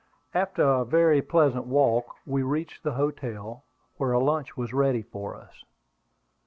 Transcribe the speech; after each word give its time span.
After 0.33 0.63
a 0.63 0.83
very 0.83 1.21
pleasant 1.21 1.67
walk 1.67 2.15
we 2.25 2.41
reached 2.41 2.81
the 2.81 2.93
hotel, 2.93 3.65
where 3.97 4.13
a 4.13 4.19
lunch 4.19 4.57
was 4.57 4.73
ready 4.73 5.03
for 5.03 5.35
us. 5.35 5.63